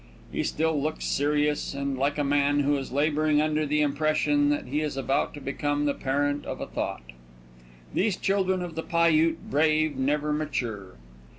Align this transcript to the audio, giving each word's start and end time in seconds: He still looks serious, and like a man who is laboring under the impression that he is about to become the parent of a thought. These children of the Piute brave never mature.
He 0.31 0.41
still 0.43 0.81
looks 0.81 1.05
serious, 1.05 1.75
and 1.75 1.95
like 1.95 2.17
a 2.17 2.23
man 2.23 2.61
who 2.61 2.75
is 2.75 2.91
laboring 2.91 3.39
under 3.39 3.67
the 3.67 3.81
impression 3.81 4.49
that 4.49 4.65
he 4.65 4.81
is 4.81 4.97
about 4.97 5.31
to 5.35 5.39
become 5.39 5.85
the 5.85 5.93
parent 5.93 6.43
of 6.43 6.59
a 6.59 6.65
thought. 6.65 7.11
These 7.93 8.17
children 8.17 8.63
of 8.63 8.73
the 8.73 8.81
Piute 8.81 9.51
brave 9.51 9.95
never 9.95 10.33
mature. 10.33 10.95